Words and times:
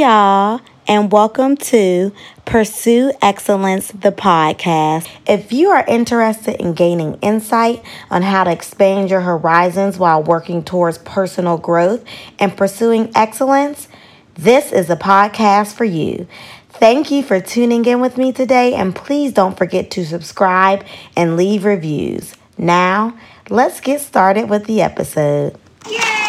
y'all, 0.00 0.62
and 0.88 1.12
welcome 1.12 1.58
to 1.58 2.10
Pursue 2.46 3.12
Excellence, 3.20 3.88
the 3.88 4.10
podcast. 4.10 5.06
If 5.26 5.52
you 5.52 5.68
are 5.68 5.84
interested 5.86 6.58
in 6.58 6.72
gaining 6.72 7.18
insight 7.20 7.84
on 8.10 8.22
how 8.22 8.44
to 8.44 8.50
expand 8.50 9.10
your 9.10 9.20
horizons 9.20 9.98
while 9.98 10.22
working 10.22 10.64
towards 10.64 10.96
personal 10.96 11.58
growth 11.58 12.02
and 12.38 12.56
pursuing 12.56 13.12
excellence, 13.14 13.88
this 14.36 14.72
is 14.72 14.88
a 14.88 14.96
podcast 14.96 15.74
for 15.74 15.84
you. 15.84 16.26
Thank 16.70 17.10
you 17.10 17.22
for 17.22 17.38
tuning 17.38 17.84
in 17.84 18.00
with 18.00 18.16
me 18.16 18.32
today, 18.32 18.72
and 18.72 18.96
please 18.96 19.34
don't 19.34 19.58
forget 19.58 19.90
to 19.90 20.06
subscribe 20.06 20.82
and 21.14 21.36
leave 21.36 21.66
reviews. 21.66 22.34
Now, 22.56 23.18
let's 23.50 23.82
get 23.82 24.00
started 24.00 24.48
with 24.48 24.64
the 24.64 24.80
episode. 24.80 25.58
Hey, 25.84 26.19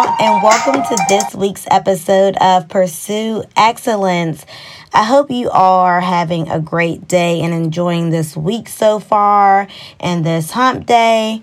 y'all, 0.00 0.14
and 0.18 0.42
welcome 0.42 0.82
to 0.82 1.04
this 1.08 1.34
week's 1.34 1.66
episode 1.70 2.36
of 2.38 2.68
Pursue 2.68 3.44
Excellence. 3.56 4.46
I 4.92 5.04
hope 5.04 5.30
you 5.30 5.50
are 5.50 6.00
having 6.00 6.48
a 6.48 6.60
great 6.60 7.06
day 7.06 7.40
and 7.40 7.52
enjoying 7.52 8.10
this 8.10 8.36
week 8.36 8.68
so 8.68 8.98
far 8.98 9.68
and 9.98 10.24
this 10.24 10.52
hump 10.52 10.86
day. 10.86 11.42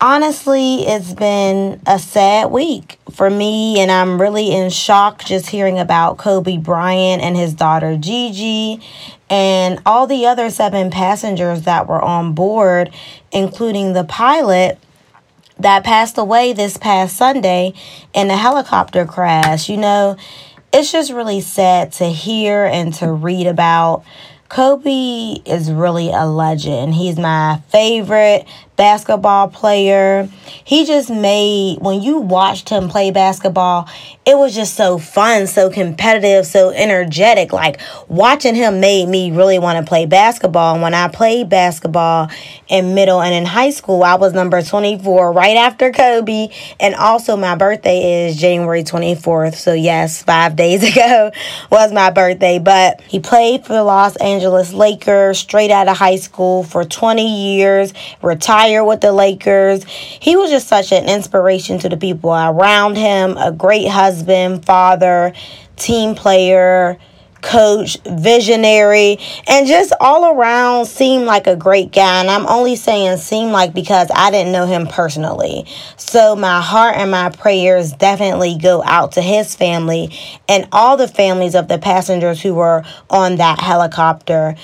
Honestly, 0.00 0.82
it's 0.82 1.12
been 1.12 1.80
a 1.86 1.98
sad 1.98 2.50
week 2.50 2.98
for 3.10 3.30
me, 3.30 3.80
and 3.80 3.90
I'm 3.90 4.20
really 4.20 4.52
in 4.52 4.70
shock 4.70 5.24
just 5.24 5.48
hearing 5.48 5.78
about 5.78 6.18
Kobe 6.18 6.58
Bryant 6.58 7.22
and 7.22 7.36
his 7.36 7.54
daughter 7.54 7.96
Gigi 7.96 8.80
and 9.30 9.80
all 9.86 10.06
the 10.06 10.26
other 10.26 10.50
seven 10.50 10.90
passengers 10.90 11.62
that 11.62 11.88
were 11.88 12.02
on 12.02 12.32
board, 12.34 12.92
including 13.32 13.92
the 13.92 14.04
pilot 14.04 14.78
that 15.62 15.84
passed 15.84 16.18
away 16.18 16.52
this 16.52 16.76
past 16.76 17.16
Sunday 17.16 17.72
in 18.12 18.30
a 18.30 18.36
helicopter 18.36 19.06
crash. 19.06 19.68
You 19.68 19.78
know, 19.78 20.16
it's 20.72 20.92
just 20.92 21.12
really 21.12 21.40
sad 21.40 21.92
to 21.92 22.06
hear 22.06 22.64
and 22.64 22.92
to 22.94 23.12
read 23.12 23.46
about. 23.46 24.04
Kobe 24.48 25.40
is 25.46 25.72
really 25.72 26.10
a 26.10 26.26
legend. 26.26 26.92
He's 26.94 27.18
my 27.18 27.62
favorite 27.70 28.46
basketball 28.76 29.48
player. 29.48 30.28
He 30.64 30.86
just 30.86 31.10
made, 31.10 31.78
when 31.80 32.00
you 32.02 32.18
watched 32.18 32.68
him 32.68 32.88
play 32.88 33.10
basketball, 33.10 33.88
it 34.24 34.36
was 34.38 34.54
just 34.54 34.74
so 34.74 34.98
fun, 34.98 35.46
so 35.46 35.68
competitive, 35.68 36.46
so 36.46 36.70
energetic. 36.70 37.52
Like 37.52 37.80
watching 38.08 38.54
him 38.54 38.80
made 38.80 39.08
me 39.08 39.30
really 39.30 39.58
want 39.58 39.84
to 39.84 39.88
play 39.88 40.06
basketball. 40.06 40.74
And 40.74 40.82
when 40.82 40.94
I 40.94 41.08
played 41.08 41.48
basketball 41.48 42.30
in 42.68 42.94
middle 42.94 43.20
and 43.20 43.34
in 43.34 43.44
high 43.44 43.70
school, 43.70 44.02
I 44.02 44.14
was 44.14 44.32
number 44.32 44.62
24 44.62 45.32
right 45.32 45.56
after 45.56 45.92
Kobe. 45.92 46.48
And 46.80 46.94
also, 46.94 47.36
my 47.36 47.56
birthday 47.56 48.26
is 48.26 48.36
January 48.36 48.84
24th. 48.84 49.56
So, 49.56 49.74
yes, 49.74 50.22
five 50.22 50.56
days 50.56 50.82
ago 50.92 51.30
was 51.70 51.92
my 51.92 52.10
birthday. 52.10 52.58
But 52.58 53.00
he 53.02 53.20
played 53.20 53.66
for 53.66 53.72
the 53.72 53.84
Los 53.84 54.16
Angeles 54.16 54.72
Lakers 54.72 55.38
straight 55.38 55.70
out 55.70 55.88
of 55.88 55.96
high 55.96 56.16
school 56.16 56.62
for 56.62 56.84
20 56.84 57.56
years, 57.56 57.92
retired 58.22 58.61
with 58.70 59.00
the 59.00 59.12
Lakers. 59.12 59.84
He 59.84 60.36
was 60.36 60.50
just 60.50 60.68
such 60.68 60.92
an 60.92 61.08
inspiration 61.08 61.78
to 61.80 61.88
the 61.88 61.96
people 61.96 62.32
around 62.32 62.96
him, 62.96 63.36
a 63.36 63.50
great 63.50 63.88
husband, 63.88 64.64
father, 64.64 65.32
team 65.76 66.14
player, 66.14 66.96
coach, 67.40 67.98
visionary, 68.06 69.18
and 69.48 69.66
just 69.66 69.92
all 70.00 70.32
around 70.32 70.86
seemed 70.86 71.24
like 71.24 71.48
a 71.48 71.56
great 71.56 71.92
guy. 71.92 72.20
And 72.20 72.30
I'm 72.30 72.46
only 72.46 72.76
saying 72.76 73.18
seemed 73.18 73.50
like 73.50 73.74
because 73.74 74.08
I 74.14 74.30
didn't 74.30 74.52
know 74.52 74.66
him 74.66 74.86
personally. 74.86 75.66
So 75.96 76.36
my 76.36 76.60
heart 76.60 76.96
and 76.96 77.10
my 77.10 77.30
prayers 77.30 77.92
definitely 77.92 78.56
go 78.62 78.82
out 78.84 79.12
to 79.12 79.22
his 79.22 79.56
family 79.56 80.16
and 80.48 80.68
all 80.70 80.96
the 80.96 81.08
families 81.08 81.56
of 81.56 81.66
the 81.66 81.78
passengers 81.78 82.40
who 82.40 82.54
were 82.54 82.84
on 83.10 83.36
that 83.36 83.58
helicopter. 83.58 84.54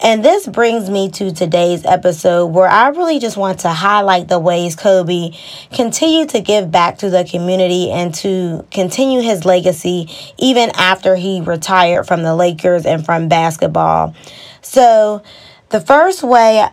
And 0.00 0.24
this 0.24 0.46
brings 0.46 0.90
me 0.90 1.10
to 1.12 1.32
today's 1.32 1.84
episode 1.84 2.46
where 2.46 2.68
I 2.68 2.88
really 2.88 3.18
just 3.18 3.36
want 3.36 3.60
to 3.60 3.70
highlight 3.70 4.28
the 4.28 4.38
ways 4.38 4.76
Kobe 4.76 5.30
continued 5.72 6.28
to 6.30 6.40
give 6.40 6.70
back 6.70 6.98
to 6.98 7.08
the 7.08 7.24
community 7.24 7.90
and 7.90 8.14
to 8.16 8.66
continue 8.70 9.20
his 9.20 9.44
legacy 9.46 10.08
even 10.38 10.70
after 10.74 11.16
he 11.16 11.40
retired 11.40 12.06
from 12.06 12.22
the 12.22 12.36
Lakers 12.36 12.84
and 12.84 13.04
from 13.04 13.28
basketball. 13.28 14.14
So, 14.60 15.22
the 15.70 15.80
first 15.80 16.22
way 16.22 16.66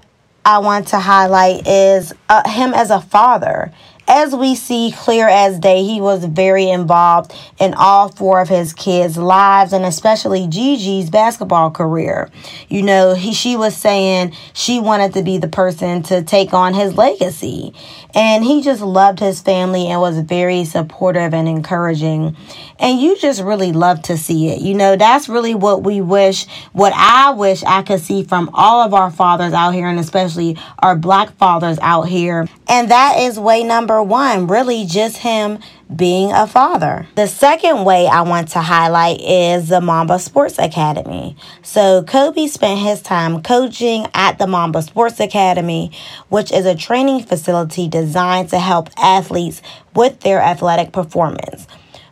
I 0.46 0.60
want 0.60 0.90
to 0.90 1.00
highlight 1.00 1.66
is 1.66 2.14
uh, 2.28 2.48
him 2.48 2.74
as 2.74 2.92
a 2.92 3.00
father 3.00 3.72
as 4.08 4.36
we 4.36 4.56
see 4.56 4.94
clear 4.96 5.28
as 5.28 5.60
day, 5.60 5.84
he 5.84 6.02
was 6.02 6.26
very 6.26 6.70
involved 6.70 7.34
in 7.60 7.74
all 7.74 8.10
four 8.10 8.42
of 8.42 8.50
his 8.50 8.74
kids' 8.74 9.18
lives 9.18 9.74
and 9.74 9.86
especially 9.86 10.48
Gigi's 10.48 11.10
basketball 11.10 11.72
career. 11.72 12.30
You 12.68 12.82
know, 12.82 13.14
he 13.14 13.34
she 13.34 13.56
was 13.56 13.76
saying 13.76 14.34
she 14.54 14.80
wanted 14.80 15.14
to 15.14 15.24
be 15.24 15.38
the 15.38 15.48
person 15.48 16.04
to 16.04 16.22
take 16.22 16.54
on 16.54 16.74
his 16.74 16.96
legacy. 16.96 17.74
And 18.16 18.44
he 18.44 18.62
just 18.62 18.82
loved 18.82 19.20
his 19.20 19.42
family 19.42 19.88
and 19.88 20.00
was 20.00 20.20
very 20.20 20.66
supportive 20.66 21.34
and 21.34 21.48
encouraging. 21.48 22.36
And 22.78 23.00
you 23.00 23.18
just 23.18 23.42
really 23.42 23.72
love 23.72 24.04
to 24.04 24.18
see 24.18 24.50
it. 24.50 24.62
You 24.62 24.76
know, 24.76 24.96
that's 24.96 25.30
really 25.30 25.56
what 25.56 25.84
we 25.84 26.02
wish, 26.02 26.46
what 26.74 26.94
I 26.96 27.32
wish 27.32 27.64
I 27.64 27.82
could 27.82 28.02
see 28.02 28.24
from 28.24 28.50
all 28.54 28.82
of 28.82 28.94
our 28.94 29.10
fathers 29.10 29.54
out 29.54 29.72
here 29.72 29.88
and 29.88 30.00
especially 30.00 30.58
our 30.80 30.96
black 30.96 31.32
fathers 31.38 31.80
out 31.82 32.04
here. 32.04 32.48
And 32.68 32.92
that 32.92 33.20
is 33.20 33.40
way 33.40 33.64
number 33.64 33.93
number 33.94 34.10
one, 34.10 34.48
really 34.48 34.86
just 34.86 35.18
him 35.18 35.60
being 35.96 36.32
a 36.32 36.48
father. 36.48 37.06
The 37.14 37.28
second 37.28 37.86
way 37.86 38.08
I 38.08 38.22
want 38.22 38.50
to 38.50 38.60
highlight 38.60 39.22
is 39.22 39.70
the 39.70 39.82
Mamba 39.82 40.18
Sports 40.18 40.58
Academy. 40.58 41.38
So, 41.62 42.02
Kobe 42.02 42.48
spent 42.48 42.80
his 42.80 43.04
time 43.04 43.44
coaching 43.44 44.08
at 44.16 44.40
the 44.40 44.48
Mamba 44.48 44.82
Sports 44.82 45.20
Academy, 45.20 45.92
which 46.30 46.52
is 46.52 46.66
a 46.66 46.74
training 46.74 47.24
facility 47.24 47.88
designed 47.88 48.50
to 48.50 48.58
help 48.58 48.90
athletes 48.98 49.62
with 49.94 50.22
their 50.22 50.42
athletic 50.42 50.92
performance. 50.92 51.68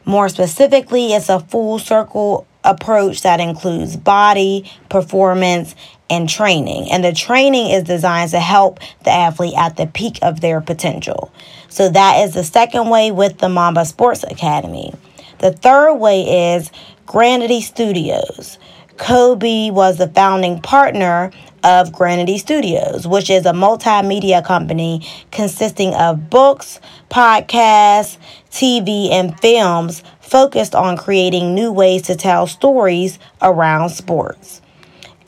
More 0.05 0.29
specifically, 0.29 1.13
it's 1.13 1.29
a 1.29 1.39
full 1.39 1.79
circle 1.79 2.45
approach 2.63 3.23
that 3.23 3.39
includes 3.39 3.97
body, 3.97 4.71
performance, 4.89 5.73
and 6.11 6.29
training. 6.29 6.91
And 6.91 7.03
the 7.03 7.13
training 7.13 7.71
is 7.71 7.83
designed 7.83 8.31
to 8.31 8.39
help 8.39 8.79
the 9.03 9.11
athlete 9.11 9.55
at 9.57 9.77
the 9.77 9.87
peak 9.87 10.19
of 10.21 10.41
their 10.41 10.59
potential. 10.59 11.31
So 11.69 11.89
that 11.89 12.25
is 12.25 12.33
the 12.33 12.43
second 12.43 12.89
way 12.89 13.11
with 13.11 13.37
the 13.37 13.47
Mamba 13.47 13.85
Sports 13.85 14.23
Academy. 14.23 14.93
The 15.39 15.53
third 15.53 15.95
way 15.95 16.53
is 16.53 16.69
Granity 17.05 17.61
Studios. 17.61 18.59
Kobe 18.97 19.71
was 19.71 19.97
the 19.97 20.09
founding 20.09 20.61
partner 20.61 21.31
of 21.63 21.91
Granity 21.91 22.37
Studios, 22.37 23.07
which 23.07 23.29
is 23.29 23.45
a 23.45 23.53
multimedia 23.53 24.43
company 24.43 25.07
consisting 25.31 25.93
of 25.95 26.29
books, 26.29 26.79
podcasts, 27.09 28.17
TV, 28.51 29.11
and 29.11 29.39
films 29.39 30.03
focused 30.19 30.75
on 30.75 30.97
creating 30.97 31.55
new 31.55 31.71
ways 31.71 32.03
to 32.03 32.15
tell 32.15 32.47
stories 32.47 33.17
around 33.41 33.89
sports. 33.89 34.60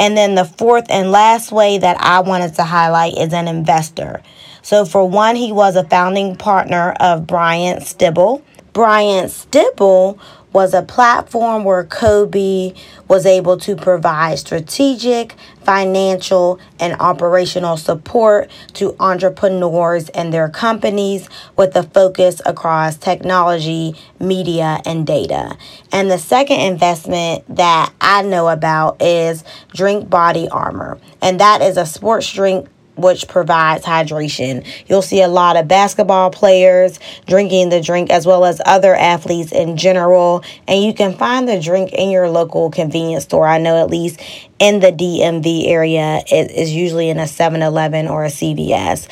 And 0.03 0.17
then 0.17 0.35
the 0.35 0.43
fourth 0.43 0.87
and 0.89 1.11
last 1.13 1.53
way 1.53 1.77
that 1.77 1.95
I 1.97 2.19
wanted 2.19 2.55
to 2.55 2.63
highlight 2.63 3.17
is 3.17 3.31
an 3.31 3.47
investor. 3.47 4.21
So, 4.61 4.83
for 4.83 5.07
one, 5.07 5.37
he 5.37 5.53
was 5.53 5.77
a 5.77 5.85
founding 5.85 6.35
partner 6.35 6.91
of 6.99 7.25
Bryant 7.25 7.83
Stibel. 7.83 8.41
Bryant 8.73 9.31
Stibel 9.31 10.19
was 10.53 10.73
a 10.73 10.83
platform 10.83 11.63
where 11.63 11.83
Kobe 11.83 12.73
was 13.07 13.25
able 13.25 13.57
to 13.57 13.75
provide 13.75 14.37
strategic, 14.39 15.35
financial, 15.63 16.59
and 16.79 16.95
operational 16.99 17.75
support 17.75 18.49
to 18.73 18.95
entrepreneurs 18.99 20.09
and 20.09 20.31
their 20.31 20.47
companies 20.49 21.27
with 21.57 21.75
a 21.75 21.83
focus 21.83 22.41
across 22.45 22.95
technology, 22.97 23.95
media, 24.19 24.79
and 24.85 25.07
data. 25.07 25.57
And 25.91 26.09
the 26.09 26.19
second 26.19 26.59
investment 26.59 27.43
that 27.55 27.91
I 27.99 28.21
know 28.21 28.47
about 28.47 29.01
is 29.01 29.43
Drink 29.73 30.09
Body 30.09 30.47
Armor, 30.49 30.99
and 31.21 31.39
that 31.39 31.61
is 31.61 31.77
a 31.77 31.85
sports 31.85 32.31
drink 32.31 32.69
which 32.95 33.27
provides 33.27 33.85
hydration. 33.85 34.65
You'll 34.87 35.01
see 35.01 35.21
a 35.21 35.27
lot 35.27 35.57
of 35.57 35.67
basketball 35.67 36.29
players 36.29 36.99
drinking 37.25 37.69
the 37.69 37.81
drink 37.81 38.09
as 38.09 38.25
well 38.25 38.45
as 38.45 38.61
other 38.65 38.95
athletes 38.95 39.51
in 39.51 39.77
general. 39.77 40.43
And 40.67 40.83
you 40.83 40.93
can 40.93 41.13
find 41.15 41.47
the 41.47 41.59
drink 41.59 41.91
in 41.93 42.09
your 42.09 42.29
local 42.29 42.69
convenience 42.69 43.23
store. 43.23 43.47
I 43.47 43.57
know 43.57 43.81
at 43.81 43.89
least 43.89 44.19
in 44.59 44.79
the 44.79 44.91
DMV 44.91 45.67
area, 45.67 46.21
it 46.31 46.51
is 46.51 46.71
usually 46.71 47.09
in 47.09 47.19
a 47.19 47.27
7 47.27 47.61
Eleven 47.61 48.07
or 48.07 48.25
a 48.25 48.29
CVS. 48.29 49.07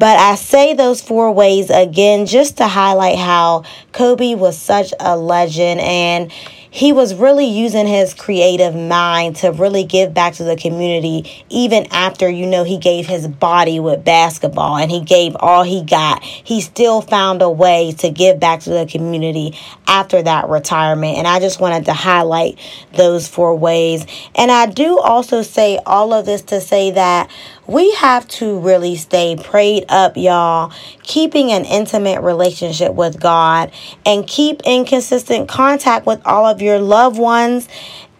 But 0.00 0.18
I 0.18 0.36
say 0.36 0.72
those 0.72 1.02
four 1.02 1.30
ways 1.30 1.68
again 1.68 2.24
just 2.24 2.56
to 2.56 2.66
highlight 2.66 3.18
how 3.18 3.64
Kobe 3.92 4.34
was 4.34 4.56
such 4.56 4.94
a 4.98 5.14
legend 5.14 5.78
and 5.80 6.32
he 6.70 6.92
was 6.92 7.14
really 7.14 7.46
using 7.46 7.86
his 7.86 8.14
creative 8.14 8.74
mind 8.74 9.36
to 9.36 9.50
really 9.50 9.84
give 9.84 10.14
back 10.14 10.34
to 10.34 10.44
the 10.44 10.56
community 10.56 11.44
even 11.48 11.86
after 11.90 12.28
you 12.28 12.46
know 12.46 12.62
he 12.62 12.78
gave 12.78 13.06
his 13.06 13.26
body 13.26 13.80
with 13.80 14.04
basketball 14.04 14.76
and 14.76 14.90
he 14.90 15.00
gave 15.00 15.36
all 15.40 15.64
he 15.64 15.82
got. 15.82 16.22
He 16.22 16.60
still 16.60 17.00
found 17.00 17.42
a 17.42 17.50
way 17.50 17.92
to 17.98 18.10
give 18.10 18.38
back 18.38 18.60
to 18.60 18.70
the 18.70 18.86
community 18.86 19.58
after 19.86 20.22
that 20.22 20.48
retirement. 20.48 21.18
And 21.18 21.26
i 21.26 21.40
just 21.40 21.60
wanted 21.60 21.86
to 21.86 21.92
highlight 21.92 22.58
those 22.92 23.26
four 23.26 23.56
ways. 23.56 24.06
And 24.36 24.50
i 24.50 24.66
do 24.66 24.98
also 24.98 25.42
say 25.42 25.78
all 25.84 26.12
of 26.12 26.24
this 26.24 26.42
to 26.42 26.60
say 26.60 26.92
that 26.92 27.30
we 27.70 27.92
have 27.94 28.26
to 28.26 28.58
really 28.58 28.96
stay 28.96 29.36
prayed 29.36 29.84
up, 29.88 30.16
y'all, 30.16 30.72
keeping 31.04 31.52
an 31.52 31.64
intimate 31.64 32.20
relationship 32.20 32.94
with 32.94 33.20
God 33.20 33.70
and 34.04 34.26
keep 34.26 34.60
in 34.64 34.84
consistent 34.84 35.48
contact 35.48 36.04
with 36.04 36.20
all 36.26 36.46
of 36.46 36.60
your 36.60 36.80
loved 36.80 37.16
ones 37.16 37.68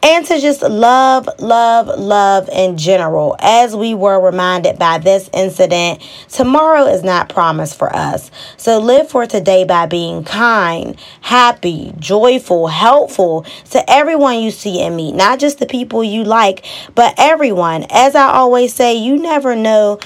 and 0.02 0.24
to 0.26 0.40
just 0.40 0.62
love, 0.62 1.28
love, 1.38 1.86
love 1.98 2.48
in 2.50 2.76
general. 2.76 3.36
As 3.40 3.76
we 3.76 3.94
were 3.94 4.18
reminded 4.20 4.78
by 4.78 4.98
this 4.98 5.28
incident, 5.34 6.02
tomorrow 6.28 6.86
is 6.86 7.02
not 7.02 7.28
promised 7.28 7.76
for 7.76 7.94
us. 7.94 8.30
So 8.56 8.78
live 8.78 9.10
for 9.10 9.26
today 9.26 9.64
by 9.64 9.86
being 9.86 10.24
kind, 10.24 10.96
happy, 11.20 11.92
joyful, 11.98 12.68
helpful 12.68 13.44
to 13.70 13.90
everyone 13.90 14.40
you 14.40 14.50
see 14.50 14.80
and 14.80 14.96
meet, 14.96 15.14
not 15.14 15.38
just 15.38 15.58
the 15.58 15.66
people 15.66 16.02
you 16.02 16.24
like, 16.24 16.64
but 16.94 17.14
everyone. 17.18 17.84
As 17.90 18.14
I 18.14 18.32
always 18.32 18.74
say, 18.74 18.94
you 18.94 19.18
never 19.18 19.54
know 19.54 19.98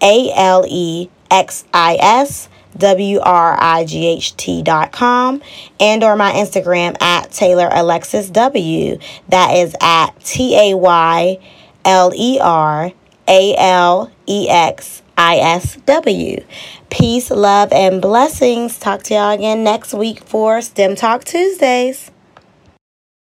a 0.01 0.31
L 0.35 0.65
E 0.67 1.09
X 1.31 1.65
I 1.73 1.97
S 1.99 2.49
W 2.77 3.19
R 3.19 3.57
I 3.59 3.85
G 3.85 4.07
H 4.07 4.35
T 4.37 4.61
dot 4.61 4.91
com 4.91 5.41
and 5.79 6.03
or 6.03 6.15
my 6.15 6.31
Instagram 6.31 6.99
at 7.01 7.31
Taylor 7.31 7.69
Alexis 7.71 8.29
W. 8.29 8.99
That 9.27 9.55
is 9.55 9.75
at 9.81 10.11
T 10.23 10.71
A 10.71 10.77
Y 10.77 11.39
L 11.85 12.11
E 12.15 12.39
R 12.39 12.91
A 13.27 13.55
L 13.57 14.11
E 14.27 14.47
X 14.49 15.01
I 15.17 15.37
S 15.37 15.75
W. 15.85 16.43
Peace, 16.89 17.29
love, 17.29 17.71
and 17.73 18.01
blessings. 18.01 18.79
Talk 18.79 19.03
to 19.03 19.13
y'all 19.13 19.31
again 19.31 19.63
next 19.63 19.93
week 19.93 20.23
for 20.23 20.61
STEM 20.61 20.95
Talk 20.95 21.23
Tuesdays. 21.25 22.11